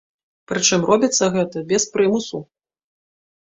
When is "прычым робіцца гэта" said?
0.51-1.63